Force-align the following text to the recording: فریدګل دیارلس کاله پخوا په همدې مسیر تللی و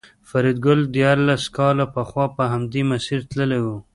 فریدګل 0.29 0.79
دیارلس 0.95 1.43
کاله 1.57 1.85
پخوا 1.93 2.25
په 2.35 2.43
همدې 2.53 2.81
مسیر 2.91 3.19
تللی 3.31 3.59
و 3.63 3.67